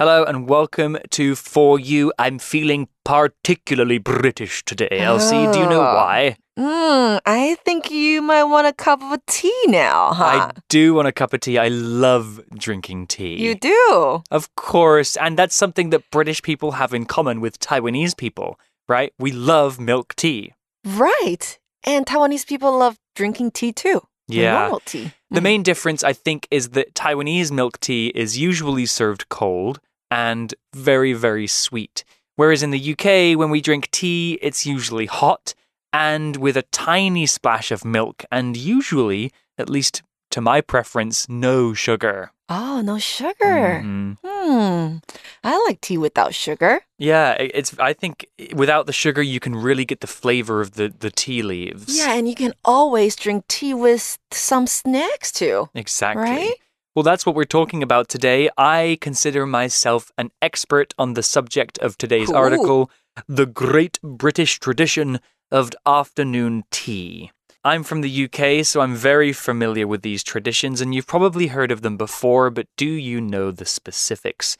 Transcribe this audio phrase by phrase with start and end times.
[0.00, 2.10] Hello and welcome to For You.
[2.18, 5.46] I'm feeling particularly British today, Elsie.
[5.52, 5.94] Do you know Oh.
[5.94, 6.36] why?
[6.58, 10.24] Mm, I think you might want a cup of tea now, huh?
[10.24, 11.58] I do want a cup of tea.
[11.58, 13.36] I love drinking tea.
[13.36, 14.22] You do.
[14.30, 18.58] Of course, and that's something that British people have in common with Taiwanese people,
[18.88, 19.12] right?
[19.18, 20.54] We love milk tea.
[20.82, 21.58] Right.
[21.84, 24.00] And Taiwanese people love drinking tea too.
[24.28, 24.70] Yeah.
[24.86, 25.12] Tea.
[25.30, 25.44] The Mm.
[25.50, 29.78] main difference, I think, is that Taiwanese milk tea is usually served cold
[30.10, 32.04] and very, very sweet.
[32.36, 35.54] Whereas in the UK, when we drink tea, it's usually hot
[35.92, 41.74] and with a tiny splash of milk, and usually, at least to my preference, no
[41.74, 42.30] sugar.
[42.48, 43.82] Oh, no sugar.
[43.84, 44.16] Mhm.
[44.24, 44.96] Hmm.
[45.44, 46.80] I like tea without sugar.
[46.98, 47.76] Yeah, it's.
[47.78, 51.42] I think without the sugar, you can really get the flavor of the the tea
[51.42, 51.96] leaves.
[51.96, 55.68] Yeah, and you can always drink tea with some snacks too.
[55.74, 56.22] Exactly.
[56.24, 56.54] Right?
[56.96, 58.50] Well, that's what we're talking about today.
[58.58, 62.36] I consider myself an expert on the subject of today's Cool.
[62.36, 62.90] article
[63.28, 65.20] The Great British Tradition
[65.52, 67.30] of Afternoon Tea.
[67.62, 71.70] I'm from the UK, so I'm very familiar with these traditions, and you've probably heard
[71.70, 74.56] of them before, but do you know the specifics?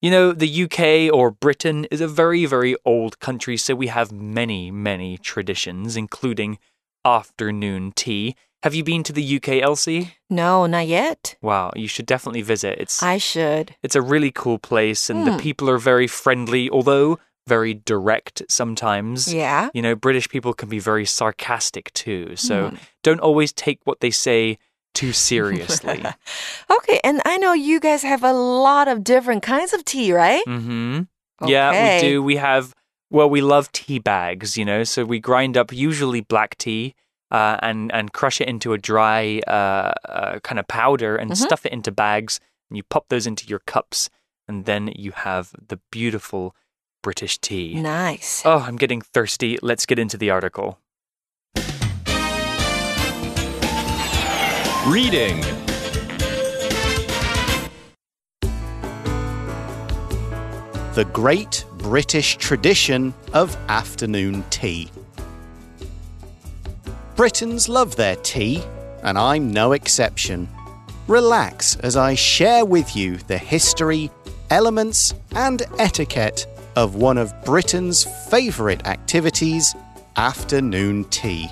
[0.00, 4.10] You know, the UK or Britain is a very, very old country, so we have
[4.10, 6.58] many, many traditions, including
[7.04, 8.36] afternoon tea.
[8.64, 10.14] Have you been to the UK, Elsie?
[10.30, 11.36] No, not yet.
[11.42, 12.78] Wow, you should definitely visit.
[12.80, 13.76] It's I should.
[13.82, 15.38] it's a really cool place and the Hmm.
[15.46, 19.28] people are very friendly, although very direct sometimes.
[19.34, 19.68] Yeah.
[19.74, 22.36] You know, British people can be very sarcastic too.
[22.36, 22.76] So Hmm.
[23.02, 24.56] don't always take what they say
[24.94, 26.02] too seriously.
[26.70, 30.42] Okay, and I know you guys have a lot of different kinds of tea, right?
[30.46, 31.08] mhm.
[31.46, 31.68] Yeah,
[32.00, 32.22] we do.
[32.22, 32.72] We have
[33.10, 34.84] well, we love tea bags, you know.
[34.84, 36.94] So we grind up usually black tea
[37.34, 41.36] uh, and and crush it into a dry uh, uh, kind of powder and Mhm.
[41.36, 42.40] stuff it into bags.
[42.70, 44.08] And you pop those into your cups,
[44.48, 46.54] and then you have the beautiful
[47.02, 47.74] British tea.
[47.74, 48.42] Nice.
[48.46, 49.58] Oh, I'm getting thirsty.
[49.62, 50.78] Let's get into the article.
[54.86, 55.40] Reading
[60.94, 64.88] The Great British Tradition of Afternoon Tea.
[67.16, 68.60] Britons love their tea,
[69.04, 70.48] and I'm no exception.
[71.06, 74.10] Relax as I share with you the history,
[74.50, 79.76] elements, and etiquette of one of Britain's favourite activities,
[80.16, 81.48] afternoon tea.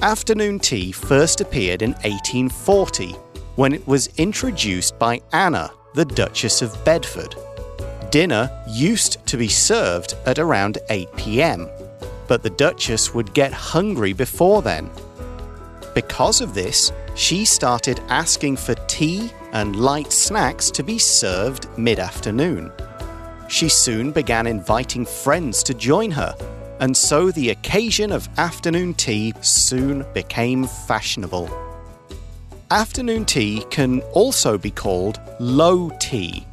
[0.00, 3.12] Afternoon tea first appeared in 1840
[3.56, 7.34] when it was introduced by Anna, the Duchess of Bedford.
[8.10, 11.68] Dinner used to be served at around 8 pm,
[12.30, 14.88] but the Duchess would get hungry before then.
[15.96, 21.98] Because of this, she started asking for tea and light snacks to be served mid
[21.98, 22.70] afternoon.
[23.48, 26.32] She soon began inviting friends to join her,
[26.78, 31.50] and so the occasion of afternoon tea soon became fashionable.
[32.70, 36.46] Afternoon tea can also be called low tea.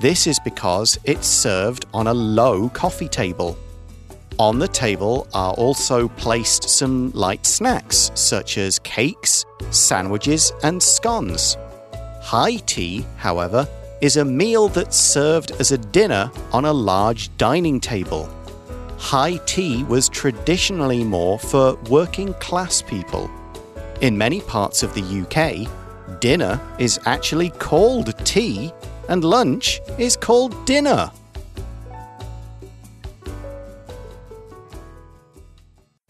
[0.00, 3.56] This is because it's served on a low coffee table.
[4.38, 11.56] On the table are also placed some light snacks such as cakes, sandwiches, and scones.
[12.22, 13.68] High tea, however,
[14.00, 18.28] is a meal that's served as a dinner on a large dining table.
[18.98, 23.30] High tea was traditionally more for working class people.
[24.00, 28.72] In many parts of the UK, dinner is actually called tea
[29.08, 31.10] and lunch is called dinner.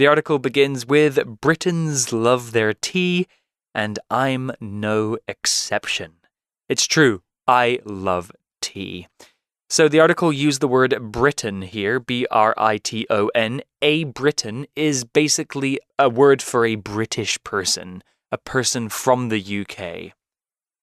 [0.03, 3.29] The article begins with Britons love their tea,
[3.73, 6.15] and I'm no exception.
[6.69, 9.07] It's true, I love tea.
[9.71, 13.63] So the article used the word Briton here, B R I T O N.
[13.81, 18.03] A Briton is basically a word for a British person,
[18.33, 20.15] a person from the UK.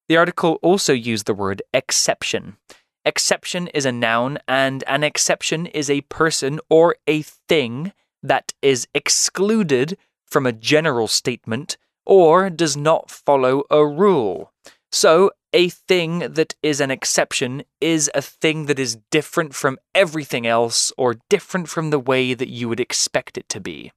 [0.07, 2.55] The article also used the word exception.
[3.03, 7.91] Exception is a noun, and an exception is a person or a thing
[8.22, 9.96] that is excluded
[10.26, 14.50] from a general statement or does not follow a rule.
[14.90, 20.46] So, a thing that is an exception is a thing that is different from everything
[20.46, 23.92] else or different from the way that you would expect it to be.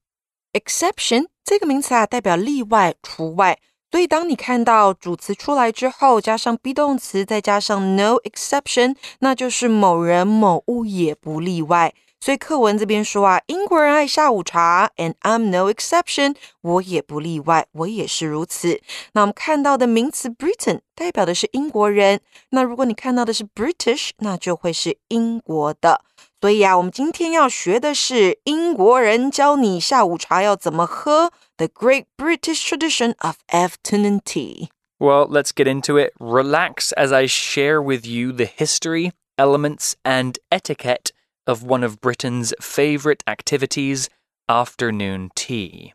[0.53, 3.59] exception 这个名词啊，代表例外、除外。
[3.91, 11.93] 所以，当你看到主词出来之后，加上 be 动词，再加上 no exception，那就是某人某物也不例外。
[12.22, 18.80] 所以课文这边说啊，英国人爱下午茶，and I'm no exception，我也不例外，我也是如此。
[19.14, 22.20] 那我们看到的名词 Briton 代表的是英国人，
[22.50, 26.02] 那如果你看到的是 British，那就会是英国的。
[26.40, 34.68] 所以啊，我们今天要学的是英国人教你下午茶要怎么喝，The Great British Tradition of Afternoon Tea。
[35.00, 36.12] Well, let's get into it.
[36.20, 41.11] Relax as I share with you the history, elements, and etiquette
[41.46, 44.08] of one of Britain's favourite activities,
[44.48, 45.92] afternoon tea.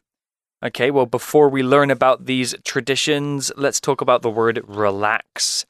[0.63, 5.65] Okay, well, before we learn about these traditions, let's talk about the word relax.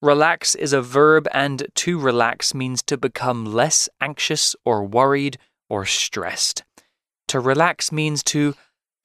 [0.00, 5.38] Relax is a verb, and to relax means to become less anxious or worried
[5.70, 6.64] or stressed.
[7.28, 8.54] To relax means to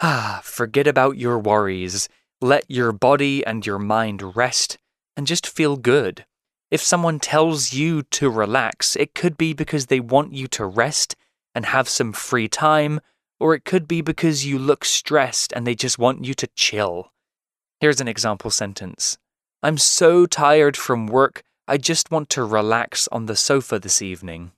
[0.02, 2.10] ah, forget about your worries,
[2.42, 4.78] let your body and your mind rest,
[5.16, 6.26] and just feel good.
[6.71, 11.17] If someone tells you to relax, it could be because they want you to rest
[11.55, 13.01] and have some free time,
[13.39, 17.13] or it could be because you look stressed and they just want you to chill.
[17.81, 19.19] Here's an example sentence.
[19.63, 24.53] I'm so tired from work, I just want to relax on the sofa this evening.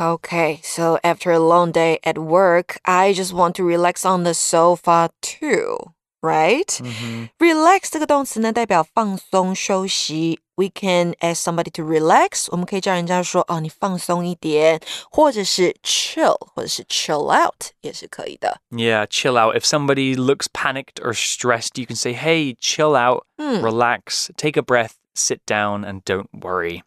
[0.00, 4.32] Okay, so after a long day at work, I just want to relax on the
[4.32, 5.76] sofa too,
[6.22, 6.68] right?
[6.68, 7.24] Mm-hmm.
[7.38, 10.40] Relax 这个动词呢，代表放松、休息。
[10.56, 14.80] We can ask somebody to relax，我们可以叫人家说哦，你放松一点，
[15.10, 18.60] 或者是 chill，或者是 chill out，也是可以的。
[18.70, 19.54] Yeah, chill out.
[19.54, 24.62] If somebody looks panicked or stressed, you can say, hey, chill out, relax, take a
[24.62, 26.82] breath, sit down, and don't worry.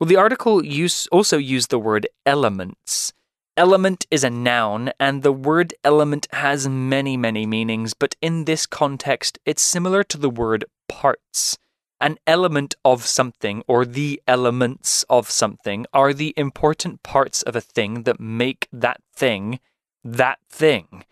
[0.00, 3.12] Well, the article use, also used the word elements.
[3.56, 8.66] Element is a noun, and the word element has many, many meanings, but in this
[8.66, 11.56] context, it's similar to the word parts.
[12.01, 17.61] An element of something, or the elements of something, are the important parts of a
[17.61, 19.59] thing that make that thing
[20.03, 21.03] that thing.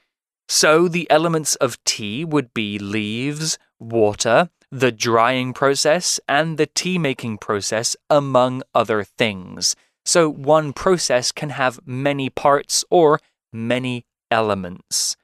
[0.48, 6.98] So the elements of tea would be leaves, water, the drying process, and the tea
[6.98, 9.76] making process, among other things.
[10.06, 13.20] So one process can have many parts or
[13.54, 15.16] many elements.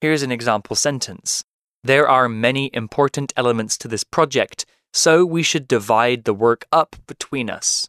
[0.00, 1.44] Here's an example sentence
[1.84, 6.95] There are many important elements to this project, so we should divide the work up
[7.07, 7.87] between us.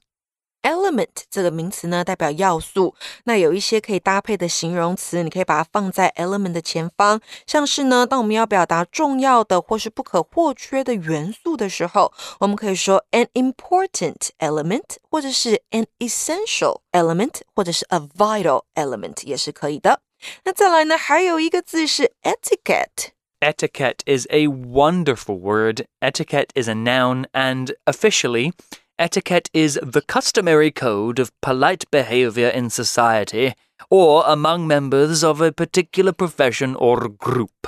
[0.63, 2.95] element 这个名词呢，代表要素。
[3.25, 20.03] 那有一些可以搭配的形容词，你可以把它放在 element 的前方，像是呢，当我们要表达重要的或是不可或缺的元素的时候，我们可以说 an important element，或者是 an essential element，或者是 a vital element 也是可以的。
[20.45, 23.13] 那再来呢，还有一个字是 etiquette。
[23.46, 25.86] Etiquette is a wonderful word.
[26.02, 28.52] Etiquette is a noun, and officially,
[28.98, 33.54] etiquette is the customary code of polite behavior in society
[33.92, 37.68] or among members of a particular profession or group.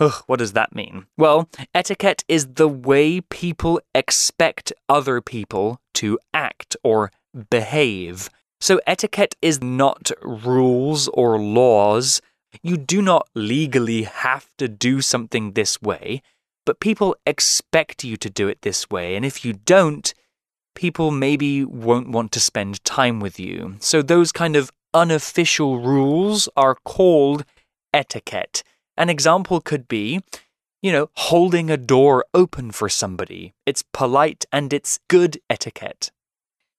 [0.00, 1.04] Ugh, what does that mean?
[1.18, 7.10] Well, etiquette is the way people expect other people to act or
[7.50, 8.30] behave.
[8.62, 12.22] So, etiquette is not rules or laws.
[12.61, 16.21] You do not legally have to do something this way,
[16.65, 19.15] but people expect you to do it this way.
[19.15, 20.13] And if you don't,
[20.75, 23.75] people maybe won't want to spend time with you.
[23.79, 27.45] So, those kind of unofficial rules are called
[27.93, 28.63] etiquette.
[28.97, 30.21] An example could be,
[30.81, 33.53] you know, holding a door open for somebody.
[33.65, 36.11] It's polite and it's good etiquette.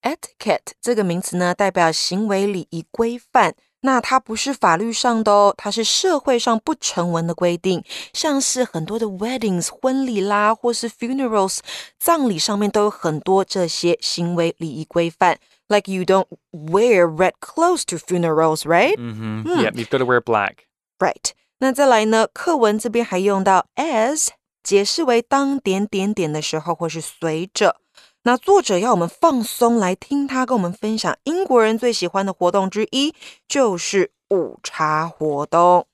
[0.02, 3.54] etiquette 这个名词呢，代表行为礼仪规范。
[3.81, 11.59] 那它不是法律上的哦，它是社会上不成文的规定，像是很多的 weddings 婚礼啦，或是 funerals
[11.99, 15.37] 葬礼上面都有很多这些行为礼仪规范。
[15.69, 18.95] Like you don't wear red clothes to funerals, right?
[18.95, 20.65] hmm Yep, you've got to wear black.
[20.97, 21.31] Right.
[21.59, 22.27] 那再来呢？
[22.33, 24.29] 课文这边还用到 as，
[24.63, 27.77] 解释为当点点点的时候，或是随着。
[28.26, 33.14] 那作者要我们放松来听他跟我们分享英国人最喜欢的活动之一，
[33.48, 35.86] 就是午茶活动。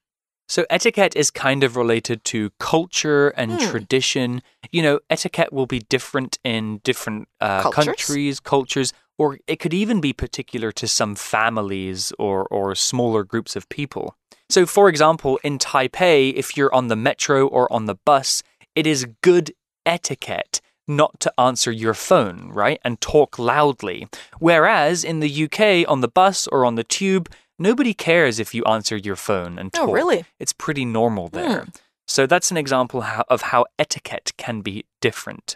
[0.51, 4.41] So, etiquette is kind of related to culture and tradition.
[4.71, 7.85] You know, etiquette will be different in different uh, Cultures?
[7.85, 13.57] countries, cultures, or it could even be particular to some families or, or smaller groups
[13.57, 14.15] of people.
[14.49, 18.43] So, for example, in Taipei, if you're on the metro or on the bus,
[18.75, 19.53] it is good
[19.85, 22.80] etiquette not to answer your phone, right?
[22.84, 24.08] And talk loudly.
[24.40, 28.64] Whereas in the UK, on the bus or on the tube, nobody cares if you
[28.66, 29.84] answer your phone and talk.
[29.84, 29.96] Oh, talk.
[29.96, 30.26] really?
[30.40, 31.36] It's pretty normal hmm.
[31.36, 31.68] there.
[32.08, 35.56] So that's an example of how etiquette can be different.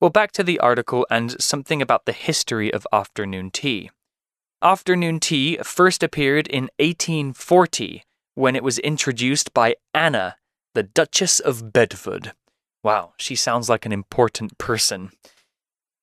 [0.00, 3.90] Well, back to the article and something about the history of afternoon tea.
[4.62, 10.36] Afternoon tea first appeared in 1840 when it was introduced by Anna,
[10.74, 12.32] the Duchess of Bedford.
[12.82, 15.10] Wow, she sounds like an important person.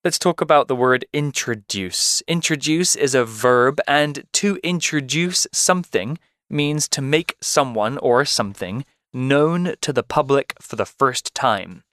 [0.03, 2.21] Let's talk about the word introduce.
[2.27, 6.19] Introduce is a verb, and to introduce something
[6.49, 11.83] means to make someone or something known to the public for the first time.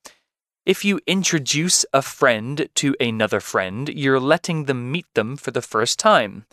[0.66, 5.62] If you introduce a friend to another friend, you're letting them meet them for the
[5.62, 6.44] first time.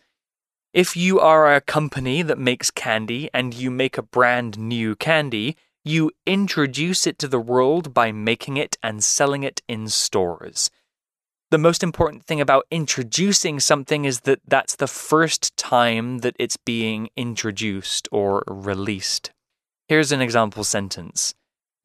[0.73, 5.57] If you are a company that makes candy and you make a brand new candy,
[5.84, 10.70] you introduce it to the world by making it and selling it in stores.
[11.50, 16.56] The most important thing about introducing something is that that's the first time that it's
[16.56, 19.30] being introduced or released.
[19.88, 21.34] Here's an example sentence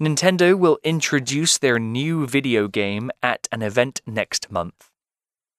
[0.02, 4.90] Nintendo will introduce their new video game at an event next month.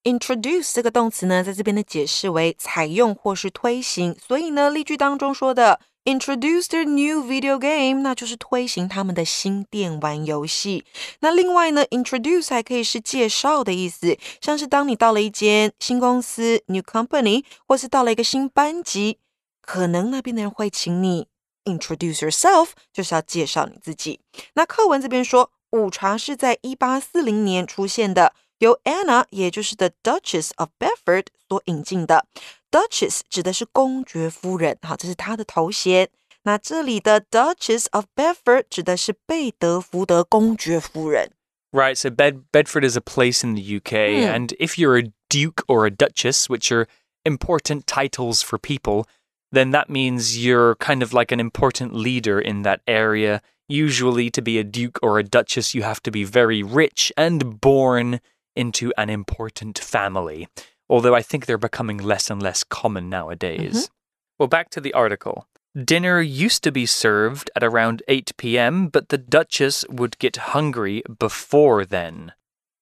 [0.02, 10.85] Introduce 这个动词呢，在这边的解释为采用或是推行，所以呢，例句当中说的 introduce their new video game，那就是推行他们的新电玩游戏。
[11.19, 19.17] 那另外呢，introduce 还可以是介绍的意思，像是当你到了一间新公司 new company，或是到了一个新班级，
[19.61, 21.27] 可能那边的人会请你
[21.65, 24.21] introduce yourself，就是要介绍你自己。
[24.53, 28.33] 那课文这边说，午茶是在一八四零年出现的。
[28.59, 32.25] 由 Anna，也就是 The Duchess of Bedford 所引进的。
[32.70, 36.08] Duchess 指的是公爵夫人，好，这是她的头衔。
[36.44, 41.32] 那这里的 Duchess of Bedford 指的是贝德福德公爵夫人。
[41.70, 44.34] Right, so Bed Bedford is a place in the UK, Hmm.
[44.34, 46.86] and if you're a duke or a duchess, which are
[47.24, 49.06] important titles for people,
[49.50, 53.40] then that means you're kind of like an important leader in that area.
[53.68, 57.60] Usually, to be a duke or a duchess, you have to be very rich and
[57.60, 58.20] born
[58.54, 60.48] into an important family.
[60.89, 63.73] Although I think they're becoming less and less common nowadays.
[63.73, 63.93] Mm-hmm.
[64.39, 65.47] Well, back to the article.
[65.83, 71.03] Dinner used to be served at around 8 p.m., but the Duchess would get hungry
[71.19, 72.33] before then.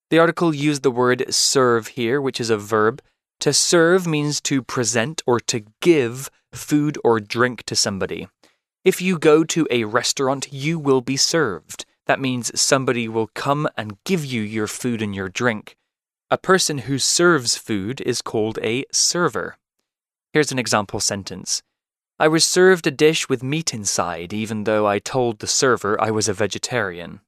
[0.10, 3.02] The article used the word serve here, which is a verb.
[3.42, 8.28] To serve means to present or to give food or drink to somebody.
[8.86, 11.86] If you go to a restaurant, you will be served.
[12.06, 15.76] That means somebody will come and give you your food and your drink.
[16.31, 19.55] A person who serves food is called a server.
[20.33, 21.61] Here's an example sentence
[22.19, 26.11] I was served a dish with meat inside, even though I told the server I
[26.11, 27.21] was a vegetarian.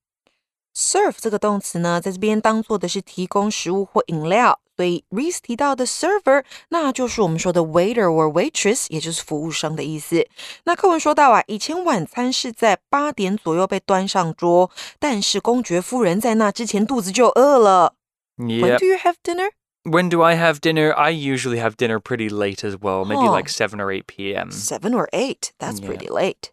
[0.74, 10.26] Serve 这个动词呢，在这边当做的是提供食物或饮料，所以 Reese 提到的 server，那就是我们说的 waiter or waitress，也就是服务生的意思。
[10.64, 17.94] 那课文说到啊，以前晚餐是在八点左右被端上桌，但是公爵夫人在那之前肚子就饿了。
[18.37, 19.49] When do you have dinner?
[19.83, 20.93] When do I have dinner?
[20.95, 24.51] I usually have dinner pretty late as well, maybe like 7 or 8 p.m.
[24.51, 25.53] Seven or eight?
[25.59, 25.87] That's Yeah.
[25.87, 26.51] pretty late.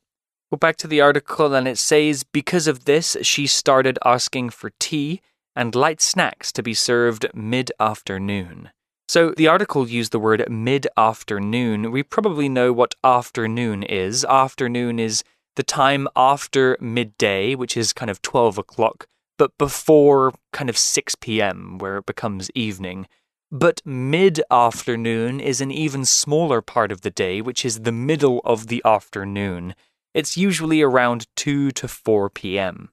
[0.51, 4.71] Well, back to the article, and it says because of this, she started asking for
[4.79, 5.21] tea
[5.57, 8.71] and light snacks to be served mid afternoon.
[9.09, 11.91] So the article used the word mid afternoon.
[11.91, 14.25] We probably know what afternoon is.
[14.25, 15.25] Afternoon is
[15.57, 19.07] the time after midday, which is kind of 12 o'clock,
[19.38, 23.08] but before kind of 6 p.m., where it becomes evening.
[23.52, 28.42] But mid afternoon is an even smaller part of the day, which is the middle
[28.44, 29.74] of the afternoon.
[30.14, 32.90] It's usually around 2 to 4 p.m.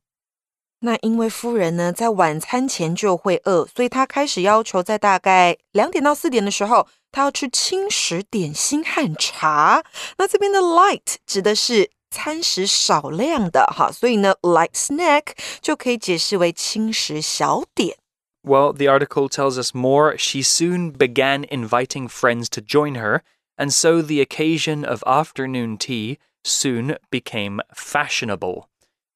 [0.80, 9.82] 那因为夫人呢，在晚餐前就会饿，所以她开始要求在大概两点到四点的时候，她要吃轻食、点心和茶。
[10.18, 17.96] 那这边的 light 指的是 餐食少量的哈，所以呢，light snack 就可以解释为轻食小点。
[18.42, 20.16] Well, the article tells us more.
[20.16, 23.22] She soon began inviting friends to join her,
[23.56, 28.68] and so the occasion of afternoon tea soon became fashionable.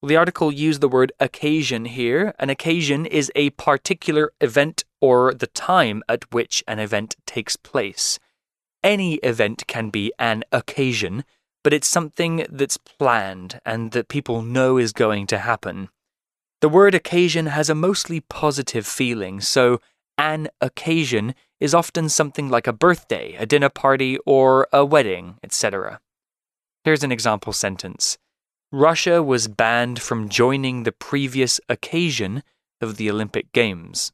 [0.02, 2.35] The article used the word occasion here.
[2.38, 8.19] An occasion is a particular event or the time at which an event takes place.
[8.83, 11.25] Any event can be an occasion,
[11.65, 15.89] but it's something that's planned and that people know is going to happen.
[16.62, 19.81] The word occasion has a mostly positive feeling, so
[20.15, 26.00] an occasion is often something like a birthday, a dinner party, or a wedding, etc.
[26.84, 28.19] Here's an example sentence
[28.72, 32.43] Russia was banned from joining the previous occasion
[32.79, 34.12] of the Olympic Games.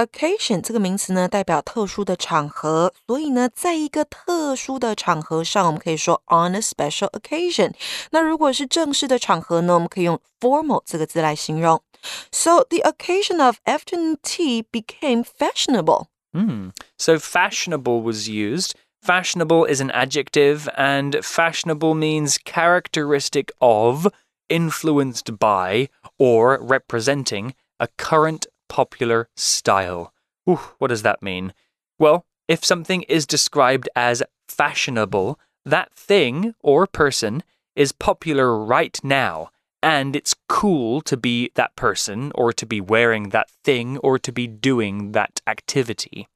[0.00, 7.72] Occasion 这个名词呢，代表特殊的场合，所以呢，在一个特殊的场合上，我们可以说 on a special occasion。
[8.10, 11.82] 那如果是正式的场合呢，我们可以用 formal 这个字来形容。
[12.30, 16.08] So the occasion of afternoon tea became fashionable.
[16.34, 16.72] Hmm.
[16.98, 18.72] So fashionable was used.
[19.02, 24.08] Fashionable is an adjective, and fashionable means characteristic of,
[24.48, 25.88] influenced by,
[26.18, 30.13] or representing a current popular style.
[30.49, 31.53] Ooh, what does that mean?
[31.99, 37.43] Well, if something is described as fashionable, that thing or person
[37.75, 39.49] is popular right now,
[39.83, 44.31] and it's cool to be that person, or to be wearing that thing, or to
[44.31, 46.29] be doing that activity.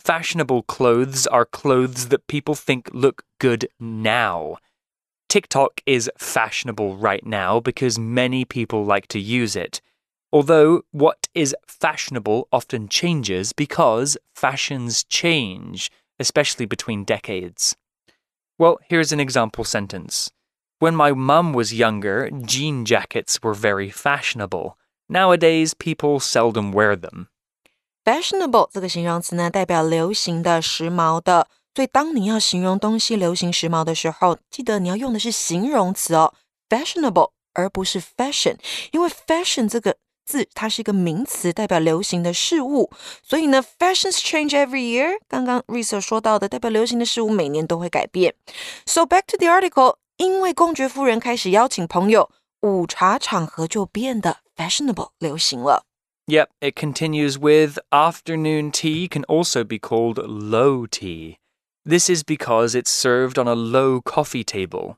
[0.00, 4.56] Fashionable clothes are clothes that people think look good now.
[5.28, 9.82] TikTok is fashionable right now because many people like to use it.
[10.31, 17.75] Although what is fashionable often changes because fashions change, especially between decades.
[18.57, 20.29] Well, here's an example sentence.
[20.79, 24.75] When my mum was younger, jean jackets were very fashionable.
[25.07, 27.27] Nowadays, people seldom wear them.
[28.03, 31.47] Fashionable 这个形容词呢，代表流行的、时髦的。
[31.75, 36.33] 所以，当你要形容东西流行、时髦的时候，记得你要用的是形容词哦，
[36.69, 38.57] fashionable，而不是 fashion。
[38.91, 39.97] 因为 fashion 这个
[40.27, 42.89] 字它是一个名词，代表流行的事物。
[43.21, 45.17] 所以呢，fashions change every year。
[45.27, 48.35] 刚刚 Risa 说到的，代表流行的事物每年都会改变。
[48.85, 55.85] So back to the article，因为公爵夫人开始邀请朋友，午茶场合就变得 fashionable 流行了。
[56.27, 61.35] Yep, it continues with afternoon tea can also be called low tea.
[61.83, 64.95] This is because it's served on a low coffee table.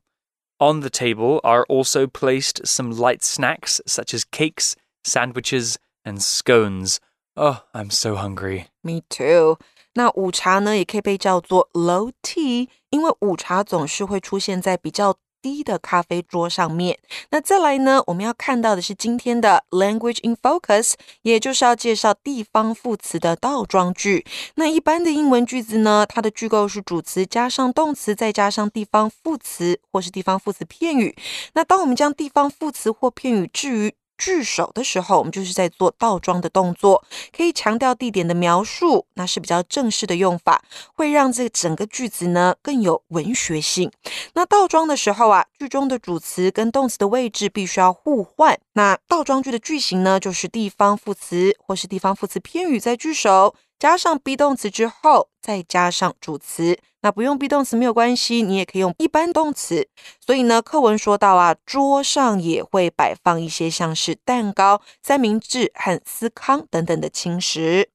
[0.60, 6.98] On the table are also placed some light snacks such as cakes, sandwiches, and scones.
[7.36, 8.68] Oh, I'm so hungry.
[8.82, 9.58] Me too.
[9.94, 16.98] 那午茶呢，也可以被叫做 low tea，因为午茶总是会出现在比较低的咖啡桌上面。
[17.30, 24.26] 那再来呢，我们要看到的是今天的 language in focus，也就是要介绍地方副词的倒装句。
[24.56, 31.16] 那一般的英文句子呢，它的句构是主词加上动词，再加上地方副词或是地方副词片语。
[31.54, 37.03] 那当我们将地方副词或片语置于 句首的时候，我们就是在做倒装的动作，
[37.35, 40.63] 可以强调地点的描述，那是比较正式的用法，
[40.95, 43.91] 会让这整个句子呢更有文学性。
[44.35, 48.61] 那倒装的时候啊，句中的主词跟动词的位置必须要互换。
[48.75, 53.55] 那倒装句的句型呢，就是地方副词或是地方副词偏语在句首。
[53.81, 56.79] 加上 be 动词之后，再加上主词。
[57.01, 59.89] 那不用 be 动词没有关系，你也可以用一般动词。
[60.21, 67.89] 所以呢，课文说到啊，桌上也会摆放一些像是蛋糕、三明治和司康等等的轻食。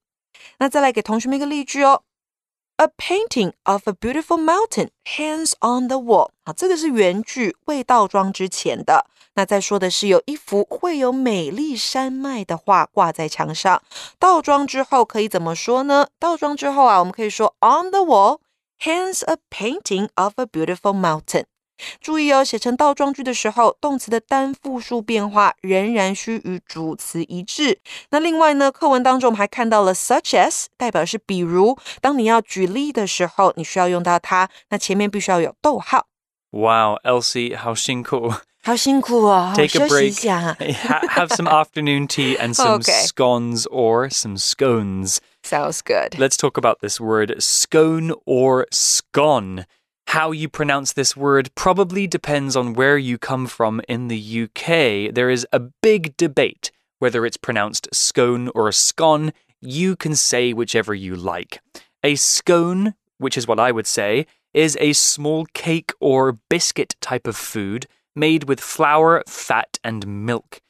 [0.58, 2.02] 那再来给同学们一个例句哦。
[2.77, 6.31] A painting of a beautiful mountain hangs on the wall。
[6.45, 9.07] 好，这个是原句未倒装之前的。
[9.35, 13.83] 那再说的是有一幅会有美丽山脉的画挂在墙上。
[14.19, 16.09] 倒装之后可以怎么说呢？
[16.19, 18.41] 倒装之后啊，我们可以说 On the wall
[18.81, 21.45] hangs a painting of a beautiful mountain。
[22.00, 27.80] 注意哦，写成倒装句的时候，动词的单复数变化仍然需与主词一致。
[28.12, 31.78] 那另外呢，课文当中我们还看到了 such as，代表是比如。
[32.02, 36.08] 当你要举例的时候，你需要用到它，那前面必须要有逗号。
[36.52, 38.34] Wow, Elsie, 好辛苦。
[38.64, 39.54] 好辛苦哦。
[39.56, 40.26] Take a break.
[40.26, 43.06] Ha have some afternoon tea and some okay.
[43.06, 45.18] scones or some scones.
[45.44, 46.18] Sounds good.
[46.18, 49.66] Let's talk about this word scone or scone.
[50.16, 55.14] How you pronounce this word probably depends on where you come from in the UK.
[55.14, 59.34] There is a big debate whether it's pronounced scone or scone.
[59.60, 61.60] You can say whichever you like.
[62.02, 67.28] A scone, which is what I would say, is a small cake or biscuit type
[67.28, 70.62] of food made with flour, fat, and milk.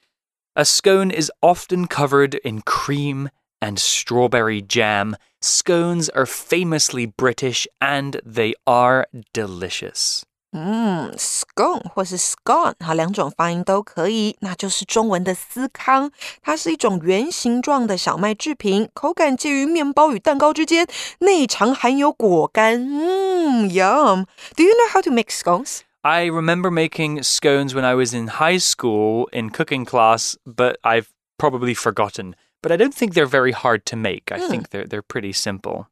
[0.55, 3.29] A scone is often covered in cream
[3.64, 5.16] and strawberry jam.
[5.42, 10.22] Scones are famously British and they are delicious.
[10.52, 16.10] 嗯，scone 或是 scone，哈，两种发音都可以，那就是中文的司康。
[16.42, 20.88] 它是一种圆形状的小麦制品，口感介于面包与蛋糕之间，
[21.20, 22.74] 内常含有果干。
[22.74, 25.82] 嗯，yum。Do you know how to make scones?
[26.02, 31.06] I remember making scones when I was in high school in cooking class, but I've
[31.38, 34.30] probably forgotten but I don't think they're very hard to make.
[34.30, 34.48] I mm.
[34.48, 35.88] think they're they're pretty simple.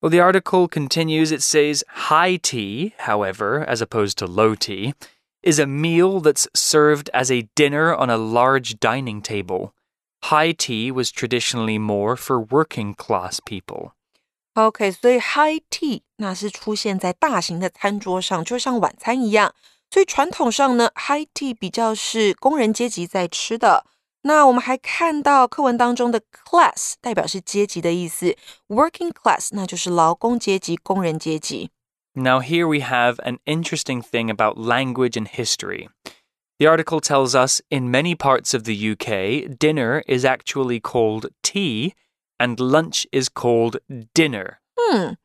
[0.00, 1.32] Well, the article continues.
[1.32, 4.94] It says high tea, however, as opposed to low tea,
[5.42, 9.72] is a meal that's served as a dinner on a large dining table.
[10.24, 13.92] High tea was traditionally more for working class people.
[14.54, 19.54] OK，所以 high tea 那是出现在大型的餐桌上，就像晚餐一样。
[19.90, 23.84] 所以传统上呢，high tea 比较是工人阶级在吃的。
[24.22, 28.36] 那我们还看到课文当中的 class 代表是阶级的意思，
[28.68, 31.70] working class 那就是劳工阶级、工人阶级。
[32.14, 35.88] Now, here we have an interesting thing about language and history.
[36.58, 41.92] The article tells us in many parts of the UK, dinner is actually called tea
[42.38, 43.80] and lunch is called
[44.14, 44.58] dinner.
[44.76, 45.16] 嗯，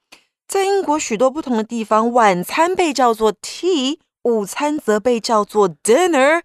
[0.47, 6.41] 在英国许多不同的地方，晚餐被叫做 tea，午餐则被叫做 dinner。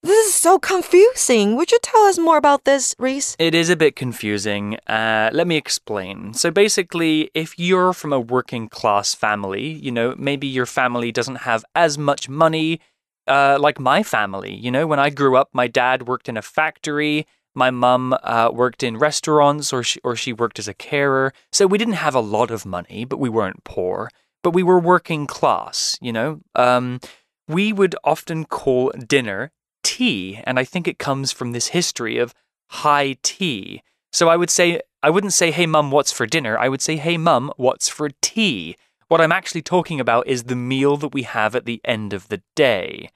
[0.00, 1.56] This is so confusing.
[1.56, 3.34] Would you tell us more about this, Reese?
[3.38, 4.78] It is a bit confusing.
[4.86, 6.34] Uh, let me explain.
[6.34, 11.40] So, basically, if you're from a working class family, you know, maybe your family doesn't
[11.42, 12.80] have as much money
[13.26, 14.54] uh, like my family.
[14.54, 17.26] You know, when I grew up, my dad worked in a factory.
[17.56, 21.32] My mum uh, worked in restaurants or she, or she worked as a carer.
[21.50, 24.10] So we didn't have a lot of money, but we weren't poor.
[24.44, 26.40] But we were working class, you know?
[26.54, 27.00] Um,
[27.48, 29.50] we would often call dinner
[29.88, 30.40] tea.
[30.44, 32.34] And I think it comes from this history of
[32.68, 33.82] high tea.
[34.12, 36.58] So I would say, I wouldn't say, hey, mum, what's for dinner?
[36.58, 38.76] I would say, hey, mum, what's for tea?
[39.08, 42.28] What I'm actually talking about is the meal that we have at the end of
[42.28, 43.08] the day.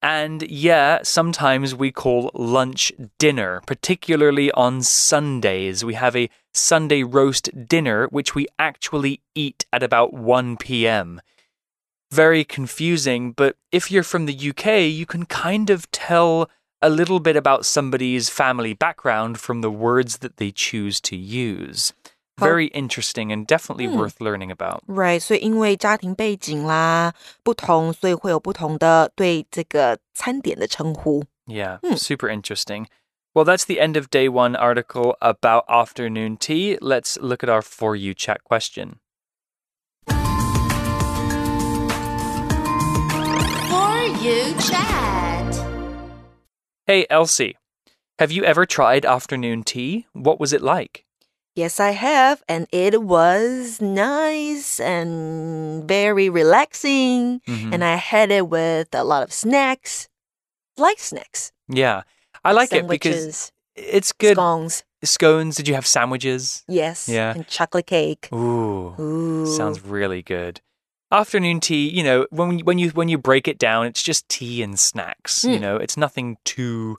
[0.00, 5.84] And yeah, sometimes we call lunch dinner, particularly on Sundays.
[5.84, 11.20] We have a Sunday roast dinner, which we actually eat at about 1 p.m
[12.11, 17.19] Very confusing, but if you're from the UK, you can kind of tell a little
[17.19, 21.91] bit about somebody's family background from the words that they choose to use.
[22.37, 24.81] Very interesting and definitely worth learning about.
[24.87, 27.13] Right，所以因为家庭背景啦
[27.43, 31.23] 不同，所以会有不同的对这个餐点的称呼。
[31.45, 32.87] Yeah, super interesting.
[33.33, 36.77] Well, that's the end of day one article about afternoon tea.
[36.79, 38.99] Let's look at our For You chat question.
[46.88, 47.54] Hey, Elsie,
[48.18, 50.06] have you ever tried afternoon tea?
[50.14, 51.04] What was it like?
[51.54, 57.40] Yes, I have, and it was nice and very relaxing.
[57.46, 57.74] Mhm.
[57.74, 60.08] And I had it with a lot of snacks,
[60.78, 62.04] light snacks, Yeah,
[62.42, 64.36] I like it because it's good.
[64.36, 64.82] scones.
[65.04, 66.64] Scones, did you have sandwiches?
[66.68, 67.34] Yes, Yeah.
[67.34, 68.30] and chocolate cake.
[68.32, 70.62] Ooh, Ooh, sounds really good.
[71.10, 74.62] Afternoon tea, you know, when when you when you break it down, it's just tea
[74.62, 75.42] and snacks.
[75.44, 75.60] You Mm.
[75.60, 76.98] know, it's nothing too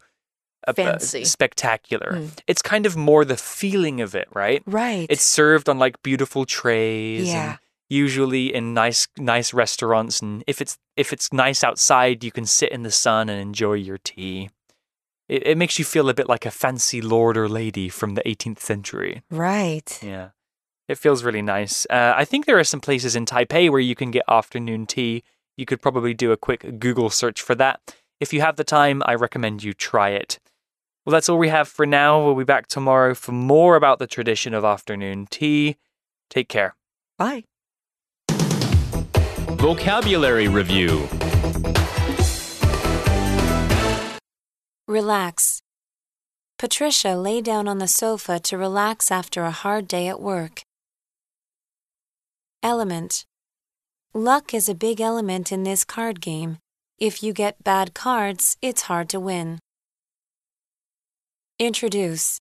[0.68, 1.24] uh, Fancy.
[1.26, 2.14] spectacular.
[2.14, 2.30] Mm.
[2.48, 4.62] It's kind of more the feeling of it, right?
[4.66, 5.06] right.
[5.10, 7.52] It's served on like beautiful trays Yeah.
[7.52, 12.46] and usually in nice nice restaurants and if it's if it's nice outside you can
[12.46, 14.50] sit in the sun and enjoy your tea.
[15.28, 18.22] It, it makes you feel a bit like a fancy lord or lady from the
[18.28, 19.22] 18th century.
[19.30, 20.00] right.
[20.02, 20.30] Yeah.
[20.90, 21.86] It feels really nice.
[21.88, 25.24] Uh, I think there are some places in Taipei where you can get afternoon tea.
[25.56, 27.96] You could probably do a quick Google search for that.
[28.20, 30.40] If you have the time, I recommend you try it.
[31.06, 32.26] Well, that's all we have for now.
[32.26, 35.78] We'll be back tomorrow for more about the tradition of afternoon tea.
[36.28, 36.76] Take care.
[37.20, 37.44] Bye.
[39.60, 41.08] Vocabulary Review
[44.88, 45.62] Relax.
[46.58, 50.64] Patricia lay down on the sofa to relax after a hard day at work.
[52.62, 53.26] Element.
[54.14, 56.58] Luck is a big element in this card game.
[56.98, 59.60] If you get bad cards, it's hard to win.
[61.58, 62.40] Introduce.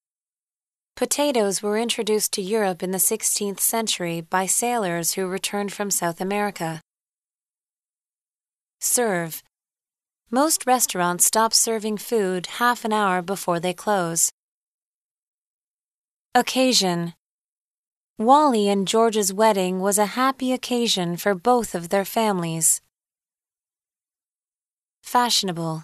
[0.96, 6.20] Potatoes were introduced to Europe in the 16th century by sailors who returned from South
[6.20, 6.80] America.
[8.80, 9.44] Serve.
[10.32, 14.32] Most restaurants stop serving food half an hour before they close.
[16.34, 17.14] Occasion
[18.19, 22.81] Wally and George's wedding was a happy occasion for both of their families.
[25.01, 25.83] Fashionable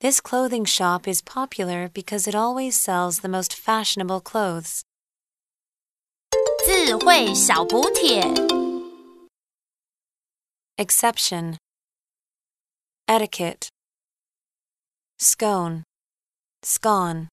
[0.00, 4.82] This clothing shop is popular because it always sells the most fashionable clothes.
[6.64, 8.22] 智慧小补帖。
[10.76, 11.56] Exception
[13.08, 13.68] Etiquette
[15.18, 15.82] Scone
[16.62, 17.28] Scone